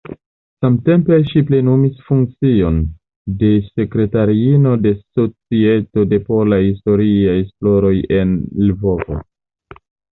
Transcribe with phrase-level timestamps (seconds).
[0.65, 2.79] Samtempe ŝi plenumis funkcion
[3.43, 8.37] de sekretariino de Societo de Polaj Historiaj Esploroj en
[8.69, 9.25] Lvovo.